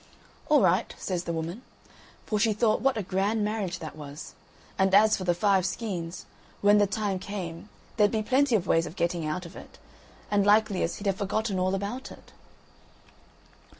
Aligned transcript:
"All 0.49 0.61
right," 0.61 0.95
says 0.97 1.25
the 1.25 1.31
woman; 1.31 1.61
for 2.25 2.39
she 2.39 2.53
thought 2.53 2.81
what 2.81 2.97
a 2.97 3.03
grand 3.03 3.45
marriage 3.45 3.77
that 3.77 3.95
was. 3.95 4.33
And 4.79 4.95
as 4.95 5.15
for 5.15 5.25
the 5.25 5.35
five 5.35 5.63
skeins, 5.63 6.25
when 6.61 6.79
the 6.79 6.87
time 6.87 7.19
came, 7.19 7.69
there'd 7.97 8.09
be 8.09 8.23
plenty 8.23 8.55
of 8.55 8.65
ways 8.65 8.87
of 8.87 8.95
getting 8.95 9.27
out 9.27 9.45
of 9.45 9.55
it, 9.55 9.77
and 10.31 10.43
likeliest, 10.43 10.97
he'd 10.97 11.05
have 11.05 11.17
forgotten 11.17 11.59
all 11.59 11.75
about 11.75 12.11
it. 12.11 12.31